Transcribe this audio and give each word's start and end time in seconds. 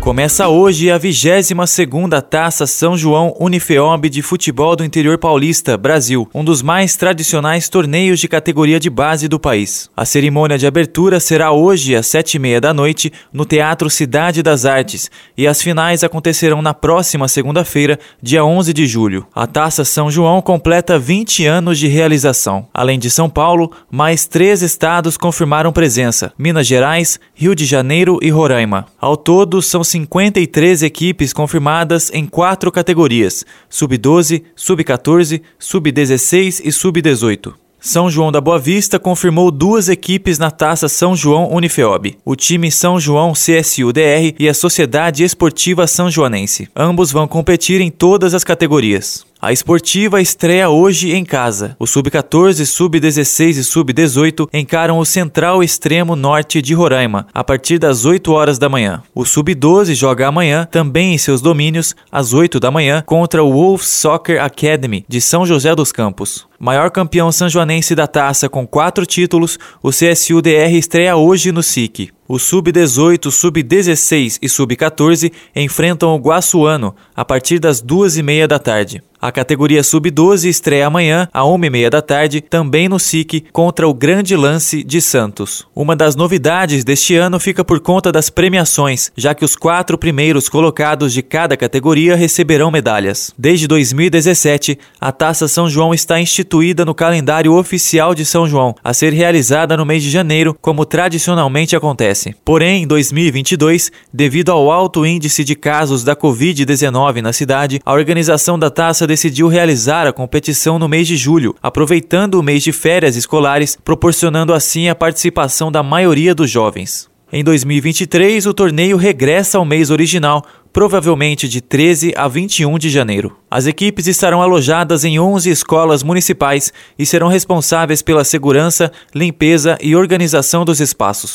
Começa 0.00 0.48
hoje 0.48 0.90
a 0.90 0.98
22ª 0.98 2.22
Taça 2.22 2.66
São 2.66 2.96
João 2.96 3.36
Unifeob 3.38 4.08
de 4.08 4.22
Futebol 4.22 4.74
do 4.74 4.82
Interior 4.82 5.18
Paulista, 5.18 5.76
Brasil, 5.76 6.26
um 6.34 6.42
dos 6.42 6.62
mais 6.62 6.96
tradicionais 6.96 7.68
torneios 7.68 8.18
de 8.18 8.26
categoria 8.26 8.80
de 8.80 8.88
base 8.88 9.28
do 9.28 9.38
país. 9.38 9.90
A 9.94 10.06
cerimônia 10.06 10.56
de 10.56 10.66
abertura 10.66 11.20
será 11.20 11.52
hoje 11.52 11.94
às 11.94 12.06
sete 12.06 12.36
e 12.36 12.38
meia 12.38 12.62
da 12.62 12.72
noite 12.72 13.12
no 13.30 13.44
Teatro 13.44 13.90
Cidade 13.90 14.42
das 14.42 14.64
Artes 14.64 15.10
e 15.36 15.46
as 15.46 15.60
finais 15.60 16.02
acontecerão 16.02 16.62
na 16.62 16.72
próxima 16.72 17.28
segunda-feira, 17.28 17.98
dia 18.22 18.42
11 18.42 18.72
de 18.72 18.86
julho. 18.86 19.26
A 19.34 19.46
Taça 19.46 19.84
São 19.84 20.10
João 20.10 20.40
completa 20.40 20.98
20 20.98 21.44
anos 21.44 21.78
de 21.78 21.88
realização. 21.88 22.66
Além 22.72 22.98
de 22.98 23.10
São 23.10 23.28
Paulo, 23.28 23.70
mais 23.90 24.26
três 24.26 24.62
estados 24.62 25.18
confirmaram 25.18 25.70
presença: 25.72 26.32
Minas 26.38 26.66
Gerais, 26.66 27.20
Rio 27.34 27.54
de 27.54 27.66
Janeiro 27.66 28.18
e 28.22 28.30
Roraima. 28.30 28.86
Ao 28.98 29.14
todo, 29.14 29.60
são 29.60 29.84
53 29.90 30.82
equipes 30.82 31.32
confirmadas 31.32 32.10
em 32.14 32.26
quatro 32.26 32.70
categorias: 32.70 33.44
Sub-12, 33.68 34.42
Sub-14, 34.54 35.42
Sub-16 35.58 36.60
e 36.64 36.70
Sub-18. 36.70 37.52
São 37.80 38.10
João 38.10 38.30
da 38.30 38.42
Boa 38.42 38.58
Vista 38.58 38.98
confirmou 38.98 39.50
duas 39.50 39.88
equipes 39.88 40.38
na 40.38 40.50
taça 40.50 40.86
São 40.86 41.16
João 41.16 41.50
Unifeob, 41.50 42.18
o 42.24 42.36
time 42.36 42.70
São 42.70 43.00
João 43.00 43.32
CSU-DR 43.32 44.36
e 44.38 44.48
a 44.48 44.54
Sociedade 44.54 45.24
Esportiva 45.24 45.86
São 45.86 46.10
Joanense. 46.10 46.68
Ambos 46.76 47.10
vão 47.10 47.26
competir 47.26 47.80
em 47.80 47.90
todas 47.90 48.34
as 48.34 48.44
categorias. 48.44 49.24
A 49.42 49.54
esportiva 49.54 50.20
estreia 50.20 50.68
hoje 50.68 51.14
em 51.14 51.24
casa. 51.24 51.74
O 51.78 51.86
Sub-14, 51.86 52.66
Sub-16 52.66 53.56
e 53.56 53.64
Sub-18 53.64 54.46
encaram 54.52 54.98
o 54.98 55.04
Central 55.06 55.62
Extremo 55.62 56.14
Norte 56.14 56.60
de 56.60 56.74
Roraima, 56.74 57.26
a 57.32 57.42
partir 57.42 57.78
das 57.78 58.04
8 58.04 58.30
horas 58.32 58.58
da 58.58 58.68
manhã. 58.68 59.02
O 59.14 59.24
Sub-12 59.24 59.94
joga 59.94 60.28
amanhã, 60.28 60.68
também 60.70 61.14
em 61.14 61.18
seus 61.18 61.40
domínios, 61.40 61.96
às 62.12 62.34
8 62.34 62.60
da 62.60 62.70
manhã, 62.70 63.02
contra 63.06 63.42
o 63.42 63.50
Wolf 63.50 63.82
Soccer 63.82 64.42
Academy 64.42 65.06
de 65.08 65.22
São 65.22 65.46
José 65.46 65.74
dos 65.74 65.90
Campos. 65.90 66.46
Maior 66.58 66.90
campeão 66.90 67.32
sanjoanense 67.32 67.94
da 67.94 68.06
taça 68.06 68.46
com 68.46 68.66
quatro 68.66 69.06
títulos, 69.06 69.58
o 69.82 69.88
CSU-DR 69.88 70.76
estreia 70.76 71.16
hoje 71.16 71.50
no 71.50 71.62
SIC. 71.62 72.10
O 72.32 72.38
Sub-18, 72.38 73.28
Sub-16 73.28 74.38
e 74.40 74.48
Sub-14 74.48 75.32
enfrentam 75.52 76.14
o 76.14 76.16
Guaçuano 76.16 76.94
a 77.12 77.24
partir 77.24 77.58
das 77.58 77.80
duas 77.80 78.16
e 78.16 78.22
meia 78.22 78.46
da 78.46 78.56
tarde. 78.56 79.02
A 79.22 79.30
categoria 79.30 79.82
Sub-12 79.82 80.48
estreia 80.48 80.86
amanhã, 80.86 81.28
à 81.30 81.42
1h30 81.42 81.90
da 81.90 82.00
tarde, 82.00 82.40
também 82.40 82.88
no 82.88 82.98
SIC, 82.98 83.44
contra 83.52 83.86
o 83.86 83.92
Grande 83.92 84.34
Lance 84.34 84.82
de 84.82 84.98
Santos. 85.02 85.66
Uma 85.76 85.94
das 85.94 86.16
novidades 86.16 86.84
deste 86.84 87.16
ano 87.16 87.38
fica 87.38 87.62
por 87.62 87.80
conta 87.80 88.10
das 88.10 88.30
premiações, 88.30 89.12
já 89.14 89.34
que 89.34 89.44
os 89.44 89.54
quatro 89.54 89.98
primeiros 89.98 90.48
colocados 90.48 91.12
de 91.12 91.20
cada 91.20 91.54
categoria 91.54 92.16
receberão 92.16 92.70
medalhas. 92.70 93.30
Desde 93.36 93.66
2017, 93.66 94.78
a 94.98 95.12
Taça 95.12 95.46
São 95.46 95.68
João 95.68 95.92
está 95.92 96.18
instituída 96.18 96.86
no 96.86 96.94
calendário 96.94 97.52
oficial 97.52 98.14
de 98.14 98.24
São 98.24 98.48
João, 98.48 98.74
a 98.82 98.94
ser 98.94 99.12
realizada 99.12 99.76
no 99.76 99.84
mês 99.84 100.02
de 100.02 100.08
janeiro, 100.08 100.56
como 100.62 100.86
tradicionalmente 100.86 101.76
acontece. 101.76 102.19
Porém, 102.44 102.82
em 102.82 102.86
2022, 102.86 103.90
devido 104.12 104.50
ao 104.50 104.70
alto 104.70 105.06
índice 105.06 105.42
de 105.44 105.54
casos 105.54 106.04
da 106.04 106.14
Covid-19 106.14 107.22
na 107.22 107.32
cidade, 107.32 107.80
a 107.84 107.92
organização 107.92 108.58
da 108.58 108.70
taça 108.70 109.06
decidiu 109.06 109.48
realizar 109.48 110.06
a 110.06 110.12
competição 110.12 110.78
no 110.78 110.88
mês 110.88 111.06
de 111.06 111.16
julho, 111.16 111.54
aproveitando 111.62 112.34
o 112.34 112.42
mês 112.42 112.62
de 112.62 112.72
férias 112.72 113.16
escolares, 113.16 113.78
proporcionando 113.82 114.52
assim 114.52 114.88
a 114.88 114.94
participação 114.94 115.72
da 115.72 115.82
maioria 115.82 116.34
dos 116.34 116.50
jovens. 116.50 117.08
Em 117.32 117.44
2023, 117.44 118.44
o 118.46 118.52
torneio 118.52 118.96
regressa 118.96 119.56
ao 119.56 119.64
mês 119.64 119.90
original, 119.90 120.44
provavelmente 120.72 121.48
de 121.48 121.60
13 121.60 122.12
a 122.16 122.26
21 122.26 122.76
de 122.76 122.90
janeiro. 122.90 123.36
As 123.48 123.66
equipes 123.66 124.08
estarão 124.08 124.42
alojadas 124.42 125.04
em 125.04 125.20
11 125.20 125.48
escolas 125.48 126.02
municipais 126.02 126.72
e 126.98 127.06
serão 127.06 127.28
responsáveis 127.28 128.02
pela 128.02 128.24
segurança, 128.24 128.90
limpeza 129.14 129.78
e 129.80 129.94
organização 129.94 130.64
dos 130.64 130.80
espaços. 130.80 131.34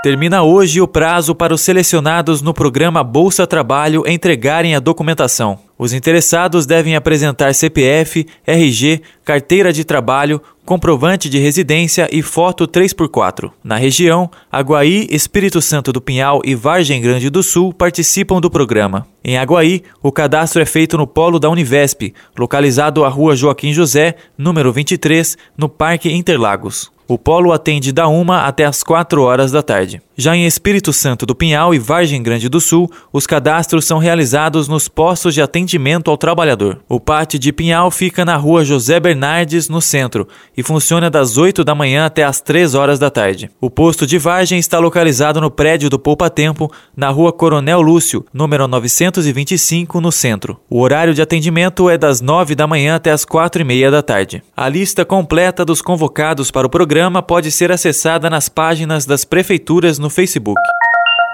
Termina 0.00 0.44
hoje 0.44 0.80
o 0.80 0.86
prazo 0.86 1.34
para 1.34 1.52
os 1.52 1.60
selecionados 1.60 2.40
no 2.40 2.54
programa 2.54 3.02
Bolsa 3.02 3.48
Trabalho 3.48 4.04
entregarem 4.06 4.76
a 4.76 4.78
documentação. 4.78 5.58
Os 5.76 5.92
interessados 5.92 6.66
devem 6.66 6.94
apresentar 6.94 7.52
CPF, 7.52 8.24
RG, 8.46 9.02
carteira 9.24 9.72
de 9.72 9.82
trabalho, 9.82 10.40
comprovante 10.64 11.28
de 11.28 11.38
residência 11.38 12.08
e 12.12 12.22
foto 12.22 12.68
3x4. 12.68 13.50
Na 13.62 13.76
região, 13.76 14.30
Aguaí, 14.52 15.08
Espírito 15.10 15.60
Santo 15.60 15.92
do 15.92 16.00
Pinhal 16.00 16.42
e 16.44 16.54
Vargem 16.54 17.02
Grande 17.02 17.28
do 17.28 17.42
Sul 17.42 17.72
participam 17.72 18.40
do 18.40 18.48
programa. 18.48 19.04
Em 19.24 19.36
Aguaí, 19.36 19.82
o 20.00 20.12
cadastro 20.12 20.62
é 20.62 20.64
feito 20.64 20.96
no 20.96 21.08
polo 21.08 21.40
da 21.40 21.50
Univesp, 21.50 22.14
localizado 22.38 23.04
à 23.04 23.08
Rua 23.08 23.34
Joaquim 23.34 23.72
José, 23.72 24.14
número 24.36 24.72
23, 24.72 25.36
no 25.56 25.68
Parque 25.68 26.08
Interlagos. 26.08 26.96
O 27.10 27.16
polo 27.16 27.54
atende 27.54 27.90
da 27.90 28.06
1 28.06 28.32
até 28.32 28.66
as 28.66 28.82
4 28.82 29.22
horas 29.22 29.50
da 29.50 29.62
tarde. 29.62 30.02
Já 30.14 30.36
em 30.36 30.44
Espírito 30.44 30.92
Santo 30.92 31.24
do 31.24 31.34
Pinhal 31.34 31.72
e 31.72 31.78
Vargem 31.78 32.22
Grande 32.22 32.50
do 32.50 32.60
Sul, 32.60 32.90
os 33.10 33.26
cadastros 33.26 33.86
são 33.86 33.98
realizados 33.98 34.68
nos 34.68 34.88
postos 34.88 35.32
de 35.32 35.40
atendimento 35.40 36.10
ao 36.10 36.18
trabalhador. 36.18 36.80
O 36.86 37.00
pátio 37.00 37.38
de 37.38 37.50
Pinhal 37.50 37.90
fica 37.90 38.26
na 38.26 38.36
rua 38.36 38.62
José 38.62 39.00
Bernardes, 39.00 39.70
no 39.70 39.80
centro, 39.80 40.28
e 40.54 40.62
funciona 40.62 41.08
das 41.08 41.38
8 41.38 41.64
da 41.64 41.74
manhã 41.74 42.04
até 42.04 42.24
as 42.24 42.42
3 42.42 42.74
horas 42.74 42.98
da 42.98 43.08
tarde. 43.08 43.48
O 43.58 43.70
posto 43.70 44.06
de 44.06 44.18
Vargem 44.18 44.58
está 44.58 44.78
localizado 44.78 45.40
no 45.40 45.50
prédio 45.50 45.88
do 45.88 45.98
Poupa 45.98 46.28
Tempo, 46.28 46.70
na 46.94 47.08
rua 47.08 47.32
Coronel 47.32 47.80
Lúcio, 47.80 48.26
número 48.34 48.68
925, 48.68 49.98
no 49.98 50.12
centro. 50.12 50.60
O 50.68 50.80
horário 50.80 51.14
de 51.14 51.22
atendimento 51.22 51.88
é 51.88 51.96
das 51.96 52.20
9 52.20 52.54
da 52.54 52.66
manhã 52.66 52.96
até 52.96 53.12
as 53.12 53.24
4 53.24 53.62
e 53.62 53.64
meia 53.64 53.90
da 53.90 54.02
tarde. 54.02 54.42
A 54.54 54.68
lista 54.68 55.04
completa 55.06 55.64
dos 55.64 55.80
convocados 55.80 56.50
para 56.50 56.66
o 56.66 56.70
programa 56.70 56.97
programa 56.98 57.22
pode 57.22 57.52
ser 57.52 57.70
acessada 57.70 58.28
nas 58.28 58.48
páginas 58.48 59.06
das 59.06 59.24
prefeituras 59.24 60.00
no 60.00 60.10
Facebook. 60.10 60.60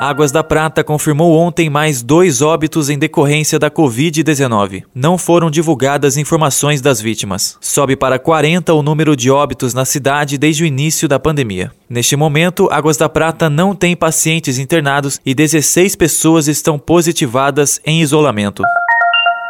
Águas 0.00 0.32
da 0.32 0.42
Prata 0.42 0.82
confirmou 0.82 1.38
ontem 1.38 1.70
mais 1.70 2.02
dois 2.02 2.42
óbitos 2.42 2.90
em 2.90 2.98
decorrência 2.98 3.60
da 3.60 3.70
Covid-19. 3.70 4.82
Não 4.92 5.16
foram 5.16 5.48
divulgadas 5.48 6.16
informações 6.16 6.80
das 6.80 7.00
vítimas. 7.00 7.56
Sobe 7.60 7.94
para 7.94 8.18
40 8.18 8.74
o 8.74 8.82
número 8.82 9.14
de 9.14 9.30
óbitos 9.30 9.72
na 9.72 9.84
cidade 9.84 10.36
desde 10.36 10.64
o 10.64 10.66
início 10.66 11.06
da 11.06 11.20
pandemia. 11.20 11.70
Neste 11.88 12.16
momento, 12.16 12.68
Águas 12.72 12.96
da 12.96 13.08
Prata 13.08 13.48
não 13.48 13.72
tem 13.72 13.94
pacientes 13.94 14.58
internados 14.58 15.20
e 15.24 15.32
16 15.32 15.94
pessoas 15.94 16.48
estão 16.48 16.76
positivadas 16.76 17.80
em 17.86 18.00
isolamento. 18.02 18.64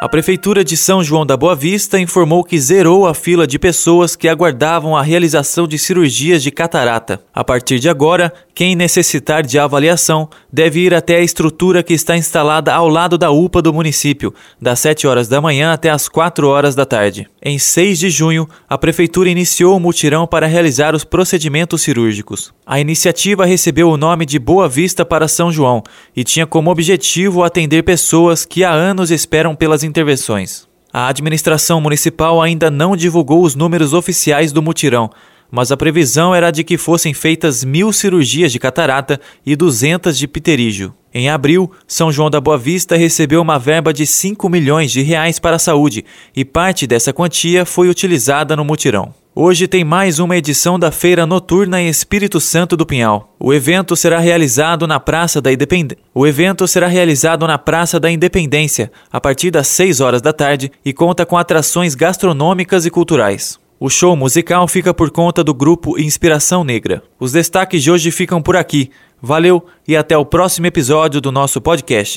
A 0.02 0.08
Prefeitura 0.08 0.64
de 0.64 0.76
São 0.76 1.00
João 1.00 1.24
da 1.24 1.36
Boa 1.36 1.54
Vista 1.54 1.96
informou 1.96 2.42
que 2.42 2.58
zerou 2.58 3.06
a 3.06 3.14
fila 3.14 3.46
de 3.46 3.56
pessoas 3.56 4.16
que 4.16 4.26
aguardavam 4.26 4.96
a 4.96 5.02
realização 5.02 5.64
de 5.64 5.78
cirurgias 5.78 6.42
de 6.42 6.50
catarata. 6.50 7.22
A 7.32 7.44
partir 7.44 7.78
de 7.78 7.88
agora, 7.88 8.34
quem 8.54 8.76
necessitar 8.76 9.42
de 9.42 9.58
avaliação 9.58 10.28
deve 10.52 10.80
ir 10.80 10.92
até 10.94 11.16
a 11.16 11.22
estrutura 11.22 11.82
que 11.82 11.94
está 11.94 12.16
instalada 12.16 12.72
ao 12.74 12.86
lado 12.86 13.16
da 13.16 13.30
UPA 13.30 13.62
do 13.62 13.72
município, 13.72 14.34
das 14.60 14.80
7 14.80 15.06
horas 15.06 15.26
da 15.26 15.40
manhã 15.40 15.72
até 15.72 15.88
as 15.88 16.08
4 16.08 16.46
horas 16.46 16.74
da 16.74 16.84
tarde. 16.84 17.26
Em 17.42 17.58
6 17.58 17.98
de 17.98 18.10
junho, 18.10 18.46
a 18.68 18.76
Prefeitura 18.76 19.30
iniciou 19.30 19.76
o 19.76 19.80
mutirão 19.80 20.26
para 20.26 20.46
realizar 20.46 20.94
os 20.94 21.02
procedimentos 21.02 21.82
cirúrgicos. 21.82 22.52
A 22.66 22.78
iniciativa 22.78 23.46
recebeu 23.46 23.88
o 23.88 23.96
nome 23.96 24.26
de 24.26 24.38
Boa 24.38 24.68
Vista 24.68 25.04
para 25.04 25.28
São 25.28 25.50
João 25.50 25.82
e 26.14 26.22
tinha 26.22 26.46
como 26.46 26.70
objetivo 26.70 27.42
atender 27.42 27.82
pessoas 27.82 28.44
que 28.44 28.64
há 28.64 28.70
anos 28.70 29.10
esperam 29.10 29.54
pelas 29.54 29.82
intervenções. 29.82 30.70
A 30.92 31.08
administração 31.08 31.80
municipal 31.80 32.42
ainda 32.42 32.70
não 32.70 32.94
divulgou 32.94 33.42
os 33.42 33.54
números 33.54 33.94
oficiais 33.94 34.52
do 34.52 34.60
mutirão, 34.60 35.10
mas 35.52 35.70
a 35.70 35.76
previsão 35.76 36.34
era 36.34 36.50
de 36.50 36.64
que 36.64 36.78
fossem 36.78 37.12
feitas 37.12 37.62
mil 37.62 37.92
cirurgias 37.92 38.50
de 38.50 38.58
catarata 38.58 39.20
e 39.44 39.54
200 39.54 40.16
de 40.16 40.26
pterígio. 40.26 40.94
Em 41.12 41.28
abril, 41.28 41.70
São 41.86 42.10
João 42.10 42.30
da 42.30 42.40
Boa 42.40 42.56
Vista 42.56 42.96
recebeu 42.96 43.42
uma 43.42 43.58
verba 43.58 43.92
de 43.92 44.06
5 44.06 44.48
milhões 44.48 44.90
de 44.90 45.02
reais 45.02 45.38
para 45.38 45.56
a 45.56 45.58
saúde 45.58 46.06
e 46.34 46.42
parte 46.42 46.86
dessa 46.86 47.12
quantia 47.12 47.66
foi 47.66 47.90
utilizada 47.90 48.56
no 48.56 48.64
mutirão. 48.64 49.14
Hoje 49.34 49.66
tem 49.66 49.84
mais 49.84 50.18
uma 50.18 50.36
edição 50.36 50.78
da 50.78 50.90
Feira 50.90 51.26
Noturna 51.26 51.80
em 51.80 51.88
Espírito 51.88 52.40
Santo 52.40 52.76
do 52.76 52.86
Pinhal. 52.86 53.34
O 53.38 53.52
evento 53.52 53.94
será 53.94 54.18
realizado 54.18 54.86
na 54.86 55.00
Praça 55.00 55.40
da 55.40 55.52
Independência. 55.52 55.98
O 56.14 56.26
evento 56.26 56.66
será 56.66 56.86
realizado 56.86 57.46
na 57.46 57.58
Praça 57.58 58.00
da 58.00 58.10
Independência 58.10 58.90
a 59.10 59.20
partir 59.20 59.50
das 59.50 59.68
6 59.68 60.00
horas 60.00 60.22
da 60.22 60.32
tarde 60.32 60.72
e 60.84 60.92
conta 60.92 61.26
com 61.26 61.36
atrações 61.36 61.94
gastronômicas 61.94 62.86
e 62.86 62.90
culturais. 62.90 63.61
O 63.84 63.90
show 63.90 64.14
musical 64.14 64.68
fica 64.68 64.94
por 64.94 65.10
conta 65.10 65.42
do 65.42 65.52
grupo 65.52 65.98
Inspiração 65.98 66.62
Negra. 66.62 67.02
Os 67.18 67.32
destaques 67.32 67.82
de 67.82 67.90
hoje 67.90 68.12
ficam 68.12 68.40
por 68.40 68.54
aqui. 68.54 68.92
Valeu 69.20 69.66
e 69.88 69.96
até 69.96 70.16
o 70.16 70.24
próximo 70.24 70.68
episódio 70.68 71.20
do 71.20 71.32
nosso 71.32 71.60
podcast. 71.60 72.16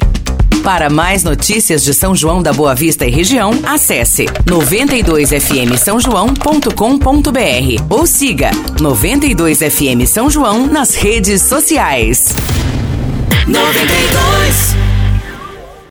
Para 0.64 0.92
mais 0.92 1.24
notícias 1.24 1.84
de 1.84 1.92
São 1.92 2.16
João 2.16 2.44
da 2.44 2.54
Boa 2.54 2.76
Vista 2.76 3.08
e 3.08 3.10
região, 3.10 3.50
acesse 3.64 4.26
92fm 4.46 5.76
São 5.76 6.00
João.com.br 6.00 6.70
ou 7.90 8.06
siga 8.06 8.52
92fm 8.80 10.06
São 10.06 10.30
João 10.30 10.68
nas 10.68 10.94
redes 10.94 11.42
sociais. 11.42 12.28
92 13.48 14.85